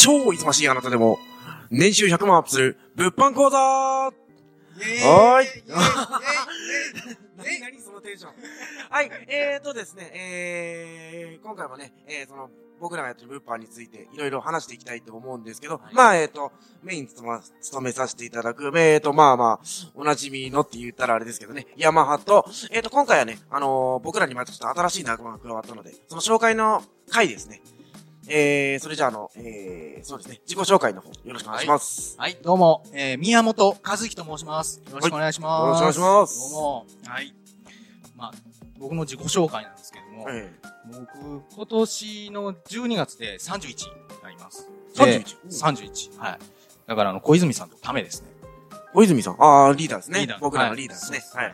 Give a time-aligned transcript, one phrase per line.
[0.00, 1.18] 超忙しいあなたでも、
[1.70, 3.58] 年収100万アップする、物販講座。
[3.58, 5.64] はーい。
[7.36, 8.32] 何何そのテンション。
[8.90, 12.48] はい、えーとですね、えー、今回もね、えー、その、
[12.80, 16.52] 僕らがやってる物販についていろいろ話していきたいと思うんですけど、まあ、えーと、
[16.84, 17.00] メイ。
[17.00, 27.60] ン務ま、務めさせていただく、えーと、まあまあ、おなじみのって言ったらあれですけどね、ヤマハと、えーと、今回はね、あのー僕らにまたちょっと新しい仲間が加わったので、その紹介の回ですね。
[28.30, 32.14] えー、それじゃあ、あの、えー、そうですね、自己紹介の方、よろしくお願いします。
[32.18, 34.82] はい、どうも、えー、宮本和樹と申します。
[34.86, 35.62] よろしくお願いします。
[35.62, 36.86] はいよろしくお願いしますどうも。
[37.06, 37.34] はい。
[38.16, 38.32] まあ、
[38.78, 40.52] 僕の自己紹介なんですけども、え
[40.92, 44.68] 僕、今年の12月で31になります。
[44.94, 46.18] 31で31。
[46.18, 46.38] はい。
[46.86, 48.28] だから、あの、小泉さんとためですね。
[48.72, 50.20] ー、小泉さん、あー、リーダーですね。
[50.20, 51.22] リーダー僕らのリーダーですね。
[51.34, 51.52] はいは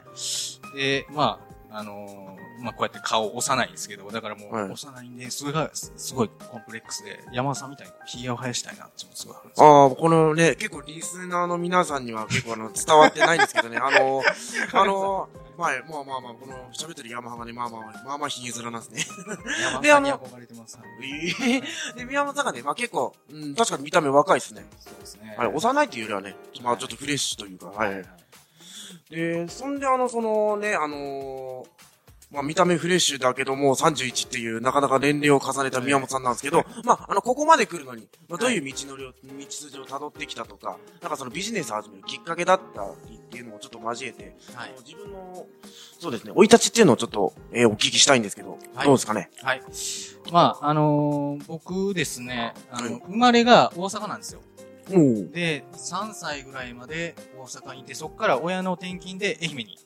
[0.75, 0.77] い。
[0.77, 1.38] で、ま
[1.70, 9.66] あ、あのーまあ、こうやって顔幼いんですけど、だからもう、はい幼いんで、それがすすごいコンプレックスで、山田さんみたいにひげを生やしたいなってすごいあるんですよ。
[9.66, 14.22] ああ、このね、結構リスナーの皆さんには結構あの、伝わってないんですけどね、 あの、
[14.72, 19.05] あの、前、まあまあまあ、この喋ってるヤマハがね、まあまあ、まあまあ、ひげ面なんですね。
[19.61, 20.78] 山で田さんにあの憧れてます。
[21.96, 24.64] で、宮本さんがね、まあ結構、うん、確かに見た目若いですね。
[24.80, 25.34] そうですね。
[25.36, 28.05] はい、幼いっていうよりはね、まあちょっとフレッシュというか、はい。
[29.11, 31.94] で、そんであの、そのね、あのー
[32.34, 39.14] まあ見た目フレッシュだけども、31っていうなかなか年齢を重ねた宮本さんなんですけど、まああの、ここまで来るのに、まあどういう道のりを、道
[39.48, 44.74] 筋を辿ってきたとか、なんかそのビジネスを始めるきっかけだったりっていうのもちょっと交えて、はい。
[44.84, 45.46] 自分の、
[46.00, 48.86] そうですね、生い立ちっていうのをちょっと、えーお聞きしたいんですけど、はい。
[48.86, 49.30] どうですかね？
[49.42, 49.62] はい。
[50.32, 54.40] まあ、あのー僕ですね、あの、はい生まれが大阪なんですよ。
[54.88, 59.78] で、3歳ぐらいまで大阪にいて、そこから親の転勤で愛媛に。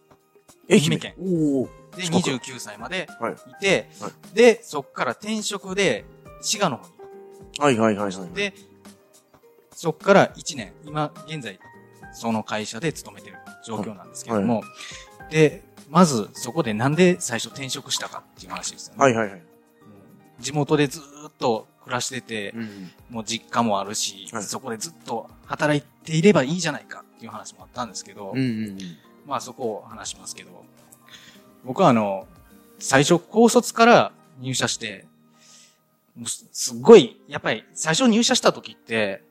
[0.70, 0.98] 愛媛。
[0.98, 1.14] 県。
[1.20, 6.04] おおで、四国29歳まではいいて、はで、そこから転職で
[6.40, 6.92] 滋賀の方に。
[7.58, 8.28] はいはいはいはい。
[8.34, 8.54] で、
[9.72, 11.58] そこから1年、今現在、
[12.12, 14.62] その会社で勤めてる状況なんですけども、
[15.30, 19.00] で、まずそこでなんで最初転職したかっていう話ですよね。
[19.00, 19.42] はいはいはい。
[20.38, 22.90] 地元でずーっと暮らしてて、うん。
[23.10, 28.78] もう実家もあるし、はいそこでずっと働いていればいいじゃないかっていう話もあったんですけど、うんうんうん。
[29.26, 30.64] まあそこを話しますけど、
[31.64, 32.26] 僕はあの、
[32.78, 35.06] 最初高卒から入社して、
[36.16, 39.22] もうすすっごい、やっぱり最初入社した時って、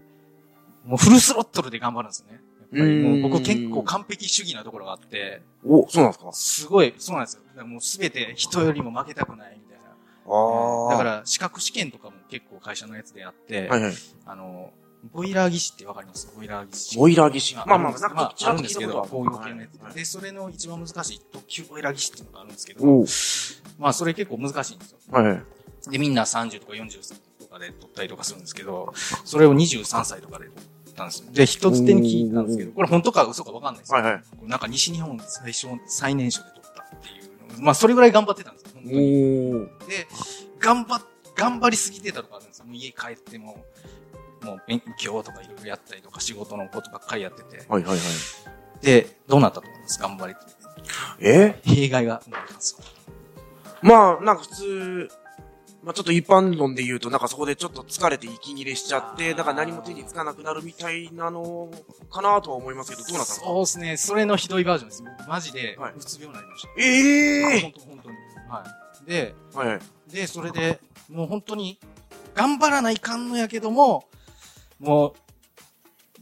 [0.85, 2.41] もうフルスロットルで頑張るんですよね。
[2.59, 6.31] やっぱりもう僕結構完璧主義なところがあって、お、そうなんですか？
[6.33, 7.65] すごい、そうなんですよ。
[7.65, 9.85] もうすべて人よりも負けたくないみたいな。
[10.33, 10.91] ああ。
[10.91, 13.94] だか、ら資格試験とかも結構会社のやつでやって、はいはい。
[14.25, 14.71] あの、
[15.13, 16.31] ボイラー技師ってわかります？
[16.35, 16.97] ボイラー技師。
[16.97, 20.00] ボイラー技師まあまあまあなんかまあ、るんですけど、ことある工業系のやつはいで。
[20.00, 23.06] で、それの一番難しい特級ボイラー技師っていうのがあるんですけど、お
[23.79, 24.97] まあ、それ結構難しいんですよ。
[25.12, 25.44] はいはい。
[25.91, 28.91] で、みんな30とか40歳とかで取ったりとかするんですけど、
[29.23, 30.57] それを23歳とかで取
[30.91, 31.31] ったんですよ。
[31.31, 34.00] で、一つ手に聞いたんですけど、これ本当か嘘かわかんないですよ。
[34.01, 34.24] はいはい。
[34.47, 37.63] なんか西日本最初、最年少で取ったっていうの。
[37.63, 38.69] まあ、それぐらい頑張ってたんですよ。
[38.75, 38.95] 本当に。
[38.97, 40.07] おで、
[40.59, 41.01] 頑張っ、
[41.35, 42.66] 頑張りすぎてたとかあるんですよ。
[42.66, 43.63] もう家帰っても、
[44.47, 47.58] もう勉強とかいろいろやったりとか仕事のことばっかりやってて。
[47.68, 48.00] はいはいはい。
[48.81, 50.00] で、どうなったと思います？
[50.00, 50.40] 頑張りて。
[51.19, 51.59] え？
[51.63, 52.86] 弊害が生まれたんですよ。
[53.81, 55.09] まあ、なんか普通、
[55.84, 61.69] まあちょっと一般論で言うと、なんかそこでちょっと疲れて息切れしちゃって、だから何も手につかなくなるみたいなの
[62.09, 63.46] かなとは思いますけど、どうなったんですか？
[63.46, 63.97] そうですね。
[63.97, 65.03] それのひどいバージョンです。
[65.03, 66.69] 僕マジではい、うつ病になりました。
[66.78, 68.18] ええ本当本当に。
[68.50, 68.63] は
[69.06, 69.09] い。
[69.09, 69.80] で、はいはい。
[70.12, 71.80] で、それで、もう本当に、
[72.34, 74.06] 頑張らないかんのやけども、
[74.79, 75.15] も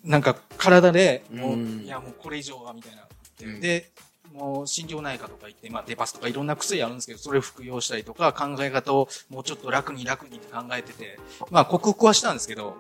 [0.04, 3.04] う、なんか体で、もう、うんいやもうこれ以上は、みたいな。
[3.44, 3.92] うんで、
[4.36, 11.18] もう心療内科とか行って、まあデパスとかいろんな薬あるんですけど、それを服用したりとか、考え方をもうちょっと楽に楽にって考えてて、
[11.52, 12.76] まあ克服はしたんですけど、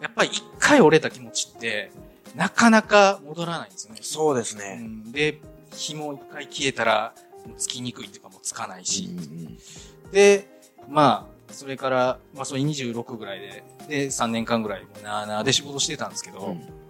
[0.00, 1.90] やっぱり一回折れた気持ちって、
[2.36, 4.00] なかなか戻らないんですよね。
[4.00, 4.76] うそうですね。
[4.76, 5.40] ん、で、
[5.74, 7.12] 紐一回消えたら、
[7.56, 9.10] つきにくいっていうかもうつかないし、
[10.12, 10.48] で、
[10.88, 16.80] まあ、それから、まあ、それ26ぐらいで、で、3年間ぐらい、なあなあで仕事してたんですけど、うん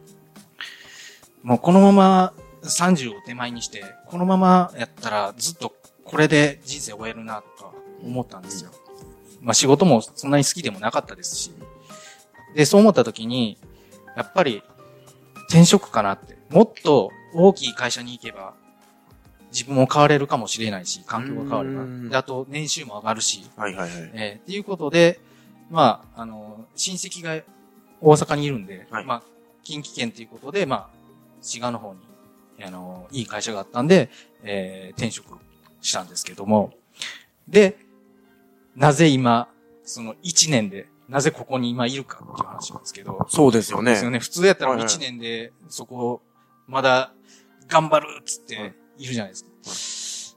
[1.42, 5.74] もうこのまま30を手前にして、このままやったらずっと
[6.04, 7.72] これで人生終えるな、とか
[8.02, 8.70] 思ったんですよ。
[9.40, 11.52] まあ、仕事もそんなに好きでもなかったですし。
[12.54, 13.56] で、そう思った時に、
[14.16, 14.62] やっぱり
[15.48, 16.36] 転職かなって。
[16.50, 18.54] もっと大きい会社に行けば、
[19.52, 22.08] 自分も変われるかもしれないし、環境が変わればうん。
[22.08, 24.10] で、あと年収も上がるし、はいはいはい。
[24.14, 25.20] えーっていうことで、
[25.70, 27.42] まあ、あの、親戚が
[28.00, 29.22] 大阪にいるんで、はいまあ、
[29.62, 30.88] 近畿圏ということで、まあ、
[31.40, 34.10] 滋賀の方に、あの、いい会社があったんで、
[34.42, 35.36] えー転職
[35.80, 36.72] したんですけども、
[37.48, 37.78] で、
[38.76, 39.48] なぜ今、
[39.84, 43.26] その1年でなぜここに今いるかっていう話なんですけど。
[43.28, 43.92] そうですよね。
[43.92, 44.20] ですよね。
[44.20, 46.22] 普通やったらはいはい1年でそこを
[46.68, 47.12] まだ
[47.66, 50.36] 頑張るっつっているじゃないです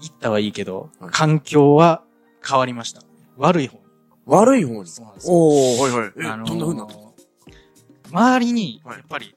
[0.00, 2.02] 行ったはいいけどはい、環境は
[2.46, 3.02] 変わりました。
[3.36, 3.84] 悪い方に。
[4.26, 4.88] 悪い方に？
[4.88, 5.34] そうなんですよ。
[5.34, 6.12] おー、はいはい。
[6.18, 8.10] え、あのーどんな風になった？
[8.10, 9.34] 周りに、はいやっぱり、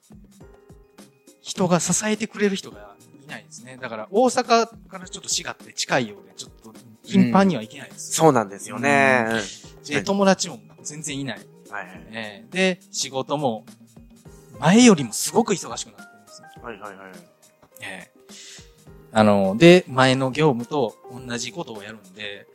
[1.41, 3.77] 人が支えてくれる人がいないですね。
[3.81, 6.73] だから、大阪からちょっと滋賀って近いようで、ちょっと、
[7.03, 8.13] 頻繁には行けないです。
[8.13, 9.25] そうなんですよね。
[9.87, 11.39] で、友達も全然いない。
[11.69, 12.07] はいはい。
[12.11, 13.65] えーで、仕事も、
[14.59, 16.47] 前よりもすごく忙しくなってるんですね。
[16.61, 17.11] はいはいはい。
[17.81, 18.10] ええ
[19.13, 22.47] あの、で、前の業務と同じことをやるんで、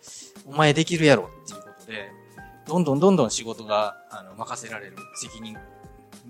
[0.47, 2.11] お前できるやろっていうことで、
[2.67, 5.56] どんどんどんどん仕事が、あの、任せられる責任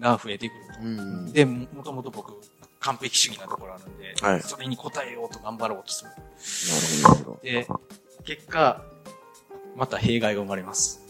[0.00, 0.80] が増えてくると。
[0.82, 1.32] うん。
[1.32, 2.32] で、ももともと僕、
[2.80, 7.08] 完璧主義なところあるんで、はいそれに応えようと頑張ろうとする。
[7.08, 7.40] なるほど。
[7.42, 7.66] で、
[8.24, 8.82] 結果、
[9.76, 11.00] また弊害が生まれます。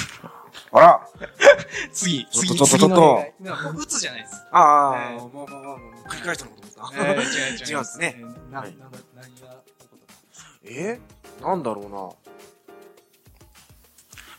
[0.72, 1.08] あら
[1.92, 3.72] 次、次、次の弊害。
[3.74, 4.34] 打つじゃないです。
[4.52, 7.22] ああ、ええもう、もう、もう、もう繰り返したのかと思った。
[7.22, 7.68] えー違う違う。
[7.70, 9.56] 違う んですねえーな、はいな、な、何が起こ
[9.96, 11.00] ったえ？
[11.42, 12.10] なんだろうな。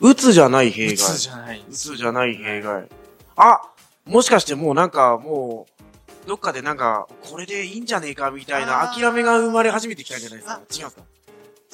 [0.09, 0.97] うつじゃない弊打害。
[0.97, 1.71] つじゃないんう。
[1.71, 2.87] つじゃない弊害。
[3.35, 3.61] あ
[4.05, 5.67] もしかしてもうなんか、も
[6.25, 10.55] う、どっかでなんか、これでいいんじゃねえかみたいな諦めが生まれ始めてきたんじゃないですか？
[10.55, 10.95] 違うんで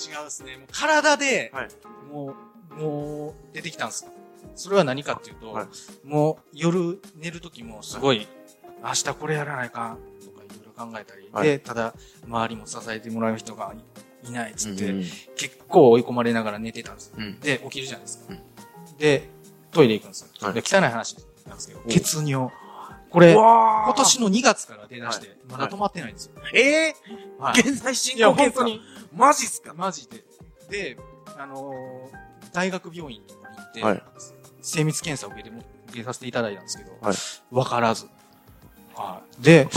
[0.01, 0.19] すか？
[0.19, 0.57] 違うですね。
[0.57, 1.69] もう体で、はい
[2.11, 2.35] も
[2.71, 4.05] う、もう出てきたんです。
[4.55, 5.67] それは何かっていうと、はい
[6.03, 8.27] もう夜寝る時もすごい、
[8.83, 9.97] 明日これやらないか
[10.77, 11.93] 考えたり、はいで、ただ
[12.27, 13.73] 周りも支えてもらう人が
[14.23, 15.03] いないっつって、うん
[15.35, 17.13] 結構追い込まれながら寝てたんです。
[17.17, 17.39] うん。
[17.39, 18.33] で、起きるじゃないですか。
[18.33, 18.41] うん
[18.97, 19.29] で、
[19.71, 20.27] トイレ行くんですよ。
[20.47, 22.51] はいで汚い話なんですけど、お血尿。
[23.09, 26.33] これ、今年の2月から出だして、はいまだ止まってないんですよ。
[26.53, 26.93] え
[27.39, 27.53] はい。
[27.61, 28.81] ー現在進行検査本当に。
[29.15, 29.73] マジっすか？
[29.73, 30.23] マジで。
[30.69, 30.97] で、
[31.37, 34.03] あのー大学病院とかに行って、はい
[34.61, 37.15] 精密検査を受けても、受けさせていただいたんですけど、はい
[37.51, 38.07] わからず。
[38.95, 39.41] はい。
[39.43, 39.67] で、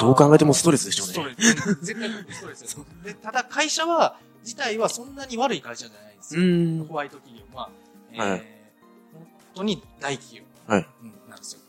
[0.00, 1.84] どう考えてもストレスでしょうねストレス。
[1.84, 2.78] 絶対ストレスです。
[3.04, 6.84] で、ただ会社は、自体はそんなに悪い会社じゃないんですうよ。
[6.84, 6.86] ん。
[6.86, 7.70] ホワイト企業は、
[8.12, 8.42] えーはい
[9.54, 11.60] 本当に大企業、はいうんなんですよ。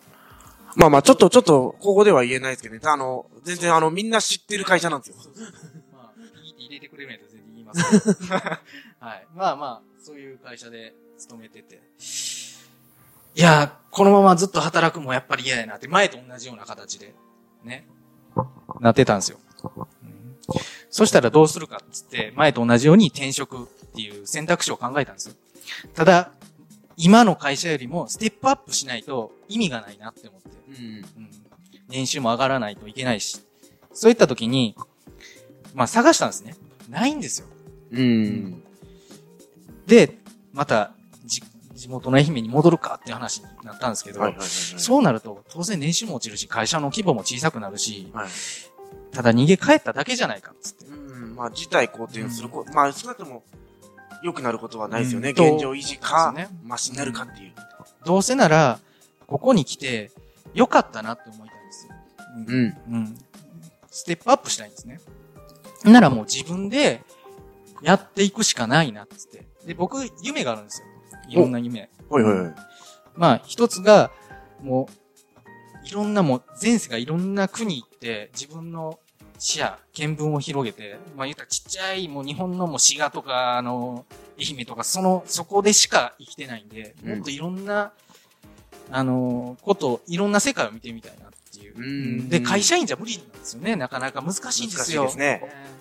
[0.76, 2.82] まあまあ、ちょっと、ちょっと、ここでは言えないですけどね。
[2.84, 5.16] あの、全然あの、みんな知ってる会社なんですよ。
[5.94, 8.40] まあ、いいって入れてくれないと全然言いますけど。
[9.00, 9.28] はい。
[9.36, 11.82] まあまあ、そういう会社で勤めてて。
[13.36, 17.14] いやー、このままずっと働くもやっぱり嫌やなって、前と同じような形で、
[17.64, 17.88] ね、
[18.80, 19.40] なってたんですよ。
[19.78, 19.86] うん
[20.92, 25.36] そしたらどうするかっつって、前と同じように転職っていう選択肢を考えたんですよ。
[25.94, 26.32] ただ、
[26.96, 30.50] 今の会社よりもステップアップしないと意味がないなって思って。
[30.70, 30.86] うん。
[30.86, 31.06] うん
[31.90, 33.42] 年収も上がらないといけないし。
[33.94, 34.76] そういった時に、
[35.74, 36.56] まあ探したんですね。
[36.90, 37.48] ないんですよ。
[37.92, 38.64] うん。
[39.86, 40.18] で、
[40.54, 40.95] また、じ、
[41.76, 44.50] 地元の愛媛に戻るかっていう話になったんですけど、はいはいはいはい。
[44.50, 48.30] そうなると、当然年収も落ちるし、会社の規模も小さくなるし、はい。
[49.12, 50.86] ただ逃げ帰っただけじゃないかっつって。
[50.86, 51.36] うん。
[51.36, 53.44] まあ、事態好転するこ、まあ、少なくとも、
[54.24, 55.30] 良くなることはないですよね。
[55.30, 57.54] うん現状維持か、ねマシになるかっていう。
[58.06, 58.80] どうせなら、
[59.28, 60.12] ここに来て、
[60.54, 61.94] 良かったなって思いたいんですよ。
[62.38, 62.96] うんうん。
[62.96, 63.18] うん。
[63.90, 65.02] ステップアップしたいんですね。
[65.84, 67.04] ならもう自分で
[67.82, 69.46] やっていくしかないなっつって。
[69.66, 70.88] で、僕、夢があるんですよ。
[71.28, 71.90] いろんな夢。
[72.10, 72.54] はいはいはい。
[73.16, 74.12] まあ、一つが、
[74.62, 74.90] も
[75.84, 79.00] う、いろんなもう、前世がいろんな国行って、自分の
[79.38, 84.06] 視野、見聞を広げて、まあ言ったらちっちゃい、もう日本のもう滋賀とか、あの、
[84.40, 87.94] 愛媛とか、その、そこでしか生きてないんで、うんもっといろんな、
[88.92, 91.78] あの、こと、いろんな世界を見てみたいなっていう。
[91.78, 91.82] う
[92.26, 93.76] んで、会社員じゃ無理なんですよね。
[93.76, 95.04] なかなか難しいんですよ。
[95.04, 95.76] 難しいですねえー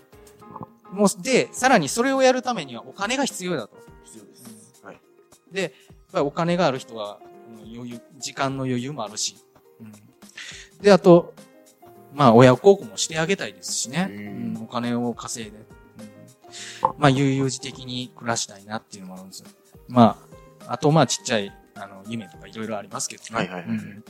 [0.95, 3.77] もう、で、さらにそれをやるためにはお金が必要だと。
[4.05, 4.54] 必要です。
[5.55, 5.63] はい。
[5.63, 5.73] で、やっ
[6.13, 7.19] ぱりお金がある人は、
[7.49, 9.37] うん余裕、時間の余裕もあるし。
[9.81, 9.93] うん、
[10.83, 11.35] で、あと、
[12.13, 14.09] まあ、親孝行もしてあげたいですしね。
[14.11, 15.59] ううんんお金を稼いで。
[15.59, 15.65] うん
[16.99, 19.49] まあ、悠々自適に暮らしたいなっていうのもあるんですよ。
[19.89, 20.19] ま
[20.67, 23.29] あ、あと、まあ、ちっちゃい、あの、夢とかいろいろありますけどね。
[23.33, 24.05] はいはいはいはいうん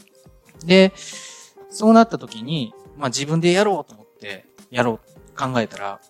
[0.64, 0.92] で、
[1.68, 6.00] そうなった時に、まあ、自分でやろうと思って、やろう、考えたら、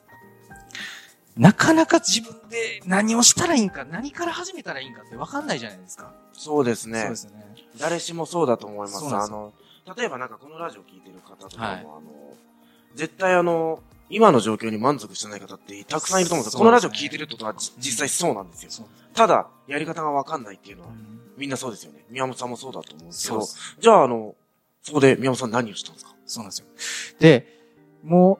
[1.37, 6.13] なかなか自分で何をしたらいいんか、何から始めたらいいんかって分かんないじゃないですか。
[6.33, 7.17] そうですねそうで。
[7.17, 7.57] すよね。
[7.79, 9.15] 誰しもそうだと思います。
[9.15, 9.53] あの、
[9.97, 12.03] 例えばなんかこのラジオ聞いてる方とかも、はいあの、
[12.95, 16.59] 絶対あの、今の状況に満足してない方ってたくさんいると思うんですよ。
[16.59, 18.87] そうこのラジオ聞いてるってことはじ実際そうなんですよ。
[19.15, 22.05] ただ、やり方がわかんないっていうのは、うんみんなそうですよね。
[22.11, 23.45] 宮本さんもそうだと思うんですけど。
[23.81, 24.37] じゃああの、
[24.83, 26.15] そこで宮本さん何をしたんですか？
[26.27, 26.67] そうなんですよ。
[27.19, 27.61] で、
[28.05, 28.39] も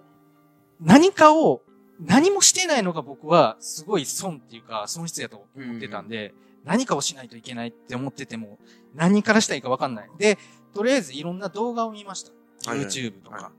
[0.81, 1.63] う、何かを
[2.01, 6.35] 何もしてないのが僕はすごい損っていうか損失やと思ってたんで、
[6.65, 8.59] 何かをしないといけないって思ってても、
[8.95, 10.11] 何からしたらいいかわかんない。
[10.19, 10.39] で、
[10.75, 12.31] とりあえずいろんな動画を見ました。
[12.71, 13.37] はいはい YouTube とか。
[13.37, 13.53] は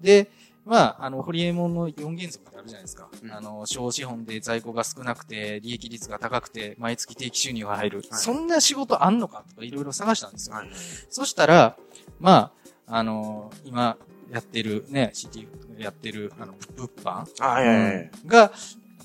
[0.00, 0.30] で、
[0.64, 3.08] まあ、あの、ホリエモンの4原則ってあるじゃないですか。
[3.22, 8.02] うんあの、小資本で在庫が少なくて、利益率が高くて、毎月定期収入が入る。
[8.10, 10.56] そんな仕事あんのかとかいろいろ探したんですよ。
[10.56, 10.76] はいはい。
[11.08, 11.76] そしたら、
[12.20, 12.52] ま
[12.86, 13.96] あ、あの、今
[14.32, 17.94] やってるね、CT やってる、あの、物販あ、はいはいはい。
[17.96, 18.50] うんが、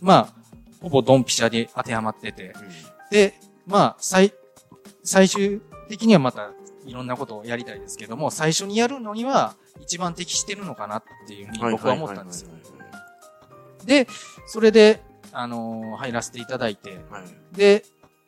[0.01, 0.33] まあ、
[0.81, 2.53] ほぼドンピシャで当てはまってて、
[3.11, 3.33] で、
[3.65, 4.33] まあ、最、
[5.03, 6.51] 最終的にはまた
[6.85, 12.51] いろんなことをやりたいですけども、最初にやるのには一番適してるのかなっていうふうに僕は思ったんですよ。
[13.83, 14.07] で、
[14.45, 15.01] それで、
[15.33, 17.57] あのー入らせていただいて、はいはい。
[17.57, 17.83] で、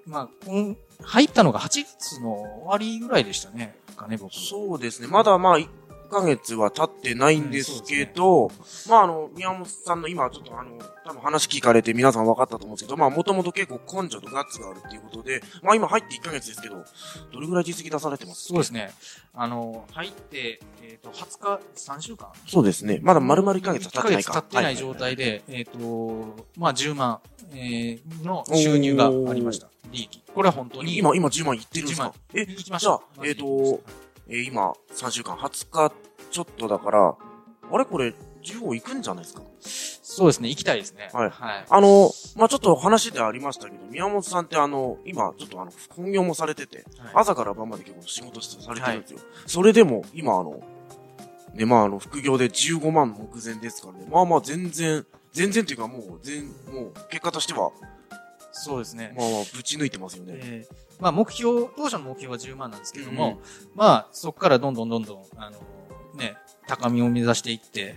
[0.05, 4.33] まあ、今入ったのが8月の終わりぐらいでしたね、かね、僕。
[4.33, 5.07] そうですね。
[5.07, 5.67] まだまあ、1
[6.09, 8.51] ヶ月は経ってないんですけど、
[8.89, 10.71] まああの、宮本さんの今ちょっとあの、
[11.05, 16.83] 多分話聞かれて皆さん分かったと思うんですけど、まあもともと結構根性とガッツがあるっていうことで、まあ今入って1ヶ月ですけど、
[17.31, 18.45] どれぐらい実績出されてます？
[18.47, 18.91] そうですね。
[19.33, 22.27] あの、入って、えっ、と、20日、3週間？
[22.47, 22.99] そうですね。
[23.01, 24.31] まだ丸々1ヶ月は経ってないか。
[24.31, 25.77] 1ヶ月経ってない状態で、えっ、と、
[26.57, 27.19] まあ、10万、
[27.53, 29.69] えーの収入がありました。
[29.91, 30.21] 利益。
[30.35, 30.97] これは本当に。
[30.97, 33.01] 今、今10万いってるんです10か万え、行きましたじゃあ。
[33.25, 33.81] えっと
[34.29, 35.93] えー今、3週間、20日
[36.31, 37.15] ちょっとだから、
[37.71, 37.85] あれ？
[37.85, 39.41] これ、10号行くんじゃないですか？
[39.61, 41.09] そうですね、行きたいですね。
[41.13, 41.65] はいはい。
[41.69, 49.19] あの、まあ、ちょっと話でありましたけど、宮本さんってあの、今、ちょっとあの、本業もされてて、はい朝から晩まで結構仕事されてるんですよ。
[49.45, 50.61] それでも、今あの、
[51.53, 54.05] ね、まああの、副業で15万目前ですからね。
[54.09, 57.71] まあまあ全然、全然っていうかもう、全、もう、結果としては、
[58.51, 59.13] そうですね。
[59.17, 60.33] まあまあ、ぶち抜いてますよね。
[60.35, 63.39] えーまあ、目標、当初の目標は10万なんですけども、
[63.73, 65.57] まあ、そこからどんどんどんどん、あの、
[66.15, 66.35] ね、
[66.67, 67.95] 高みを目指していって、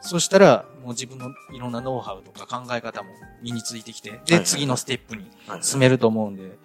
[0.00, 3.08] そしたら、もう自分のいろんなノウハウとか考え方も
[3.42, 5.64] 身についてきて、で、次のステップにはい。
[5.64, 6.56] 進めると思うんで、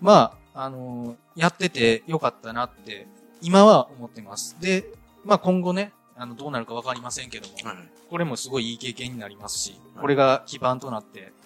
[0.00, 3.06] まあ、あのやっててよかったなって、
[3.42, 4.56] 今は思ってます。
[4.60, 4.86] で、
[5.24, 7.76] まあ今後ね、あの、どうなるかわかりませんけども、はい。
[8.08, 11.45] これもすごいいい経験になりますし、はいこれが基盤となって、え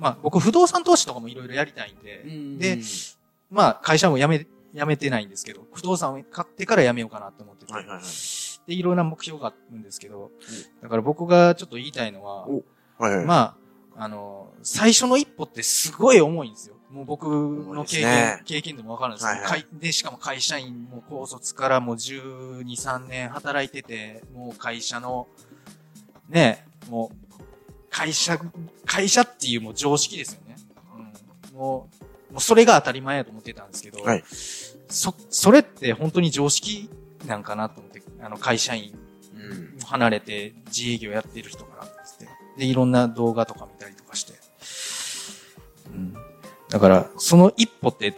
[0.00, 2.22] まあ僕不動産投資とかもいろいろやりたいんで、
[2.58, 2.82] でうん
[3.50, 8.04] まあ会社も辞め、辞めてないんですけど、不動産を買ってから辞めようかなって思ってて、はいはいはい。
[8.66, 10.30] で、いろんな目標があるんですけど、
[10.82, 12.62] だから僕がちょっと言いたいのは、お
[12.98, 13.26] はいはい。
[13.26, 13.56] ま
[13.96, 16.76] あ、あの、最初の一歩ってすごい重いんですよ。
[16.90, 18.42] もう僕の経験、ね。
[18.44, 19.66] 経験でもわかるんですけど、はいはい。
[19.72, 25.28] で、しかも会社員も高卒からもう12、3年働いてて、もう会社の、
[26.28, 27.29] ね、もう、
[28.00, 28.38] 会社、
[28.86, 30.56] 会社っていうもう常識ですよね。
[31.52, 31.88] うん、も
[32.30, 34.24] う、もうそれが当たり前やと思ってたんですけど、はい
[34.88, 36.88] そ、それって本当に常識
[37.26, 38.98] なんかなと思って、あの会社員
[39.34, 39.78] うん。
[39.84, 42.28] 離れて自営業やってる人からつって。
[42.58, 44.34] で、いろんな動画とか見たりとかして。
[45.86, 46.14] うん。
[46.68, 48.14] だから、その一歩って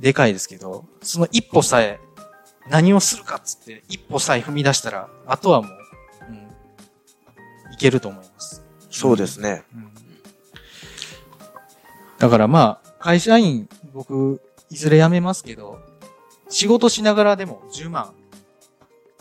[0.00, 2.00] でかいですけど、その一歩さえ
[2.68, 5.72] 何をするかっつって、一歩さえ踏み出したら、あとはもう、
[6.28, 6.32] う
[7.70, 8.61] ん、いけると思います。
[8.92, 9.64] そうですね。
[9.74, 9.90] うん。
[12.18, 15.80] だからまあ、会社員、僕、いずれ辞めますけど、
[16.48, 18.14] 仕事しながらでも10万、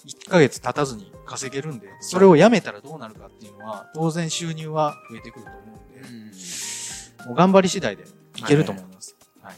[0.05, 8.03] 1ヶ月経たずに稼げるんで、それを辞めたらどうなるかっていうのは、当然収入は増えてくると思うんで、もう頑張り次第で
[8.35, 9.15] いけると思います。
[9.41, 9.55] はい。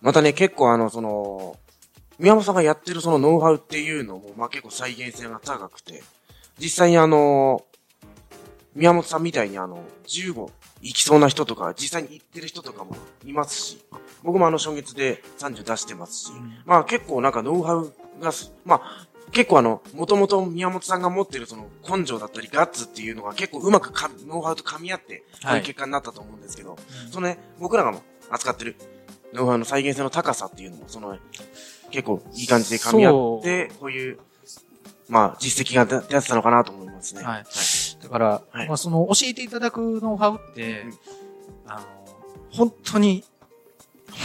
[0.00, 1.56] またね、結構あの、その、
[2.18, 6.02] 宮本さんがやってるそのノウハウっていうのも、まあ結構再現性が高くて、
[6.58, 7.64] 実際にあの、
[8.74, 10.34] 宮本さんみたいにあの、15
[10.82, 13.84] 行きそうな人とか、実際に行ってる人とかもいますし、
[14.22, 16.32] 僕もあの、初月で30出してますし、
[16.64, 26.76] まあ結構なんかノウハウがす、まあ、結構あの、もともと宮本さんが持ってるその根性だったりガッツっていうのが結構うまくかノウハウと噛み合って、こういう結果になったと思うんですけど、
[27.10, 28.76] そのね、僕らがも扱ってる
[29.32, 31.16] ノウハウの再現性の高さっていうのも、その、
[31.90, 34.18] 結構いい感じで噛み合って、こういう、
[35.08, 37.22] まあ、実績が出出せたのかなと思いますね。
[37.22, 37.44] はい
[38.04, 40.92] だから、はいまあその教えていただくノウハウって、うん
[41.66, 41.86] あの、
[42.50, 43.24] 本当に、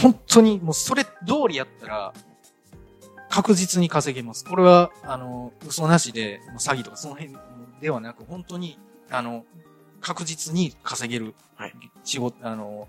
[0.02, 1.10] 本当にもうそれ通
[1.48, 2.12] りやったら、
[3.28, 4.44] 確実に稼げます。
[4.44, 7.34] これは、あの、嘘なしで、詐欺とかその辺
[7.80, 8.78] ではなく、本当に、
[9.10, 9.44] あの、
[10.00, 11.72] 確実に稼げる、はい
[12.04, 12.88] 仕事、あの、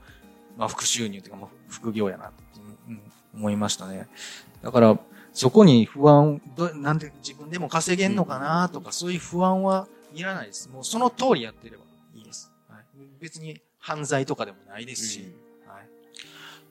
[0.57, 2.31] まあ、副収入というか、まあ、副業やな
[3.33, 4.07] 思いましたね。
[4.61, 4.97] だから、
[5.33, 10.69] そこに不安、どなんで自分でも稼げんのかなとか、そういう不安はいらないです。
[10.69, 11.83] もうその通りやってれば
[12.15, 12.51] いいです。
[12.69, 12.83] はい、
[13.19, 15.33] 別に犯罪とかでもないですし、
[15.67, 15.87] はい、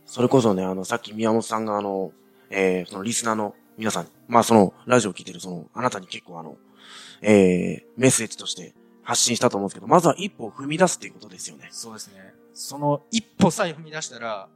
[0.07, 2.13] それこそね、あの、さっき宮本さんがあの、
[2.51, 6.57] えー、そのリスナーの皆さん、まあその、ラジオを聞いてるその、あなたに結構あの、
[7.23, 11.69] えー、メッセージとして発信したと思うんですけど、まずは一歩を踏み出すっていうことですよね。
[11.71, 12.35] そうですね。
[12.55, 14.49] その一歩さえ踏み出したら、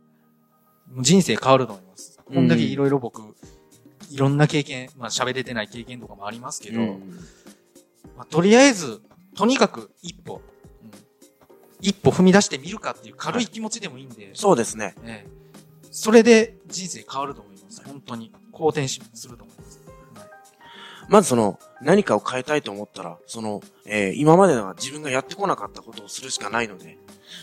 [0.92, 2.20] もう人生変わると思います。
[2.24, 3.22] こんだけいろいろ僕、
[4.10, 7.24] いろんな経験、まあ喋れてない経験とかもありますけど、うん
[8.16, 9.02] まあ、とりあえず、
[9.36, 10.44] とにかく一歩、うん
[11.80, 14.94] 一歩踏み出してみるかっていう軽い気持ちでもいいんで、そうですね。
[15.04, 15.44] ええ
[15.90, 17.82] それで人生変わると思います。
[17.84, 18.32] 本当に。
[18.50, 19.80] 好転しすると思います。
[19.86, 26.96] はいまずその、何かを変えたいと思ったら、その、えー今までは自分がやってこなかったことをするしかないので、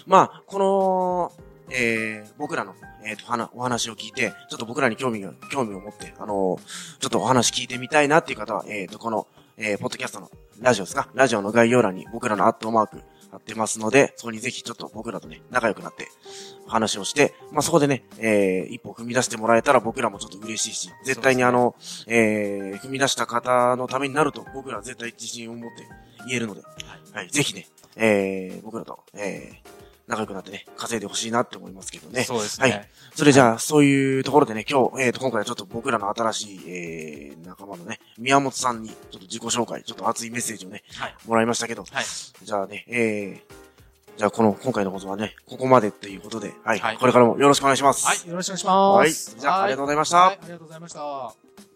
[0.07, 1.31] まあ、この、
[1.69, 2.73] えー僕らの、
[3.05, 6.59] えーと、話お話を聞いて、ちょっと僕らに興味が、興味を持って、あの
[6.99, 9.27] ちょっとお話聞いてみたいなっていう方は、えーと、この、
[9.63, 11.07] えーポッドキャストのラジオですか？
[11.13, 16.07] ラジオの概要欄に僕らのアットマーク貼ってますので、そこにぜひちょっと僕らとね、仲良くなって、
[16.65, 21.75] お話をして、まあ、そこでね、えー一歩踏み出してもらえたら僕らもちょっと嬉しいし、絶対にあの、
[22.07, 25.87] えー踏み出した方のためになると僕らは絶対自信を持って
[26.25, 26.63] 言えるので、
[27.13, 29.80] はい、ぜひね、えー僕らと、えー
[30.11, 32.23] 仲良くなってね、稼いでほしいなって思いますけどね。
[32.23, 32.69] そうですね。
[32.69, 41.15] はいそれじゃあ、そういうところでね、今日、えーと、今回はちょっと僕らの新しい、えー仲間のね、宮本さんに、ちょっと自己紹介、ちょっと熱いメッセージをね、はい。
[41.27, 42.05] もらいましたけど、はい。
[42.43, 48.05] じゃあね、えー、じゃあこの、今回の放送はね、ここまでっていうことで、はい、はいこれからもよろしくお願いします。
[48.05, 48.29] はい。
[48.29, 49.31] よろしくお願いします。
[49.35, 50.39] はいじゃあありがとうございましたはい。
[50.41, 51.70] ありがとうございました。